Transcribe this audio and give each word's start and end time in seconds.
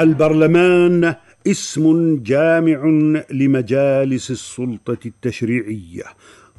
البرلمان 0.00 1.14
اسم 1.46 2.16
جامع 2.22 2.84
لمجالس 3.30 4.30
السلطة 4.30 4.98
التشريعية. 5.06 6.04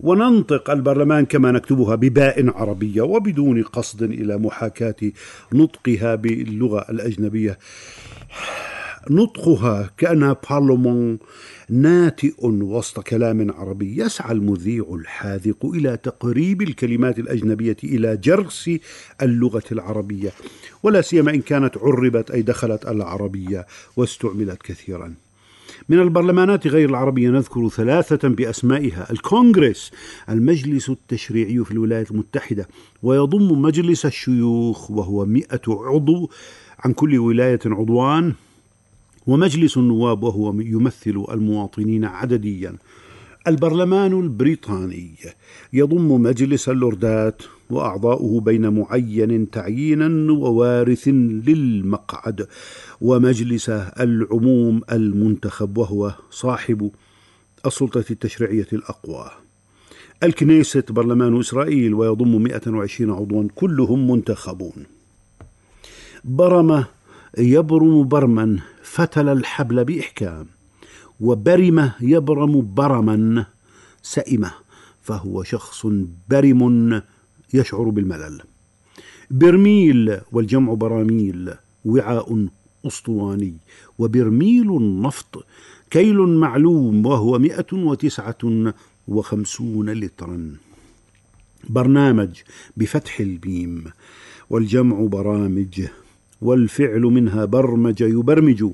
وننطق 0.00 0.70
البرلمان 0.70 1.24
كما 1.24 1.52
نكتبها 1.52 1.94
بباء 1.94 2.48
عربية 2.56 3.02
وبدون 3.02 3.62
قصد 3.62 4.02
إلى 4.02 4.38
محاكاة 4.38 5.12
نطقها 5.52 6.14
باللغة 6.14 6.86
الأجنبية. 6.90 7.58
نطقها 9.10 9.90
كانها 9.96 10.36
بارلمان 10.50 11.18
ناتئ 11.70 12.46
وسط 12.46 13.00
كلام 13.00 13.50
عربي. 13.52 14.00
يسعى 14.00 14.32
المذيع 14.32 14.84
الحاذق 14.92 15.66
إلى 15.66 15.96
تقريب 15.96 16.62
الكلمات 16.62 17.18
الأجنبية 17.18 17.76
إلى 17.84 18.16
جرس 18.16 18.70
اللغة 19.22 19.62
العربية 19.72 20.32
ولا 20.82 21.00
سيما 21.00 21.34
إن 21.34 21.40
كانت 21.40 21.78
عربت 21.78 22.30
أي 22.30 22.42
دخلت 22.42 22.86
العربية 22.86 23.66
واستعملت 23.96 24.62
كثيرا. 24.62 25.14
من 25.88 26.00
البرلمانات 26.00 26.66
غير 26.66 26.88
العربية 26.88 27.30
نذكر 27.30 27.68
ثلاثة 27.68 28.28
بأسمائها. 28.28 29.06
الكونغرس 29.10 29.90
المجلس 30.28 30.90
التشريعي 30.90 31.64
في 31.64 31.70
الولايات 31.70 32.10
المتحدة 32.10 32.68
ويضم 33.02 33.62
مجلس 33.62 34.06
الشيوخ 34.06 34.90
وهو 34.90 35.24
مئة 35.24 35.62
عضو. 35.68 36.30
عن 36.78 36.92
كل 36.92 37.18
ولاية 37.18 37.60
عضوان 37.66 38.32
ومجلس 39.26 39.76
النواب 39.76 40.22
وهو 40.22 40.60
يمثل 40.60 41.24
المواطنين 41.30 42.04
عدديا. 42.04 42.76
البرلمان 43.46 44.20
البريطاني 44.20 45.10
يضم 45.72 46.22
مجلس 46.22 46.68
اللوردات 46.68 47.42
وأعضاؤه 47.70 48.40
بين 48.40 48.68
معين 48.68 49.50
تعيينا 49.50 50.32
ووارث 50.32 51.08
للمقعد 51.08 52.46
ومجلس 53.00 53.68
العموم 54.00 54.80
المنتخب 54.92 55.78
وهو 55.78 56.14
صاحب 56.30 56.90
السلطة 57.66 58.04
التشريعية 58.10 58.66
الأقوى. 58.72 59.30
الكنيست 60.22 60.92
برلمان 60.92 61.40
إسرائيل 61.40 61.94
ويضم 61.94 62.42
120 62.42 63.10
عضوا 63.10 63.48
كلهم 63.54 64.10
منتخبون. 64.10 64.86
برم 66.24 66.84
يبرم 67.38 68.08
برما 68.08 68.58
فتل 68.82 69.28
الحبل 69.28 69.84
بإحكام. 69.84 70.46
وبرم 71.20 71.90
يبرم 72.00 72.74
برما 72.74 73.46
سئمة 74.02 74.52
فهو 75.02 75.42
شخص 75.42 75.86
برم 76.30 77.02
يشعر 77.54 77.88
بالملل. 77.88 78.42
برميل 79.30 80.20
والجمع 80.32 80.74
براميل 80.74 81.54
وعاء 81.84 82.46
أسطواني. 82.86 83.54
وبرميل 83.98 84.76
النفط 84.76 85.44
كيل 85.90 86.16
معلوم 86.16 87.06
وهو 87.06 87.38
مئة 87.38 87.72
وتسعة 87.72 88.72
وخمسون 89.08 89.90
لترا. 89.90 90.56
برنامج 91.68 92.42
بفتح 92.76 93.20
الميم 93.20 93.84
والجمع 94.50 95.06
برامج 95.06 95.86
والفعل 96.40 97.00
منها 97.00 97.44
برمج 97.44 98.00
يبرمج. 98.00 98.64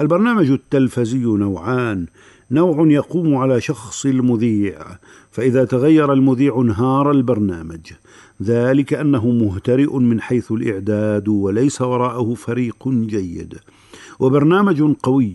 البرنامج 0.00 0.50
التلفزي 0.50 1.24
نوعان. 1.24 2.06
نوع 2.50 2.86
يقوم 2.86 3.36
على 3.36 3.60
شخص 3.60 4.06
المذيع 4.06 4.78
فإذا 5.30 5.64
تغير 5.64 6.12
المذيع 6.12 6.60
انهار 6.60 7.10
البرنامج. 7.10 7.92
ذلك 8.42 8.94
أنه 8.94 9.30
مهترئ 9.30 9.96
من 9.96 10.20
حيث 10.20 10.52
الإعداد 10.52 11.28
وليس 11.28 11.82
وراءه 11.82 12.34
فريق 12.34 12.88
جيد. 12.88 13.54
وبرنامج 14.18 14.94
قوي 15.02 15.34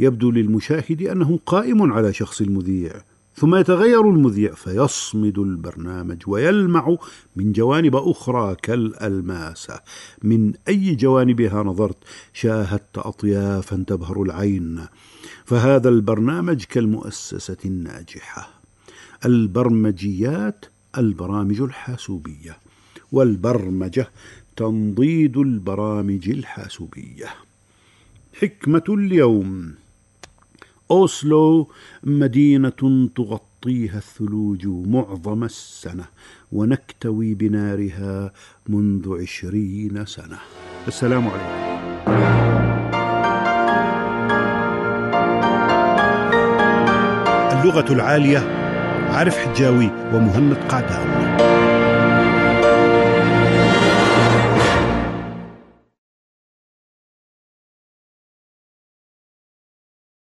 يبدو 0.00 0.30
للمشاهد 0.30 1.02
أنه 1.02 1.38
قائم 1.46 1.92
على 1.92 2.12
شخص 2.12 2.40
المذيع. 2.40 2.92
ثم 3.36 3.54
يتغير 3.54 4.10
المذيع 4.10 4.54
فيصمد 4.54 5.38
البرنامج 5.38 6.22
ويلمع 6.26 6.96
من 7.36 7.52
جوانب 7.52 7.96
أخرى 7.96 8.56
كالالماسه 8.62 9.80
من 10.22 10.52
أي 10.68 10.94
جوانبها 10.94 11.62
نظرت؟ 11.62 11.96
شاهدت 12.32 12.98
اطيافا 12.98 13.84
تبهر 13.86 14.22
العين. 14.22 14.86
فهذا 15.44 15.88
البرنامج 15.88 16.64
كالمؤسسة 16.64 17.56
الناجحة. 17.64 18.50
البرمجيات 19.24 20.64
البرامج 20.98 21.60
الحاسوبية. 21.60 22.58
والبرمجة 23.12 24.10
تنضيد 24.56 25.36
البرامج 25.36 26.28
الحاسوبية. 26.28 27.26
حكمة 28.40 28.84
اليوم. 28.88 29.83
أوسلو 30.90 31.70
مدينة 32.02 33.08
تغطيها 33.16 33.98
الثلوج 33.98 34.66
معظم 34.66 35.44
السنة 35.44 36.04
ونكتوي 36.52 37.34
بنارها 37.34 38.32
منذ 38.68 39.20
عشرين 39.22 40.06
سنة. 40.06 40.38
السلام 40.88 41.28
عليكم. 41.28 41.64
اللغة 47.60 47.92
العالية 47.92 48.38
عارف 49.08 49.38
حجاوي 49.38 49.90
ومهند 50.12 50.54
قعدان 50.54 51.63